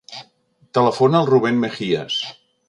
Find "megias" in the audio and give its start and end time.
1.67-2.19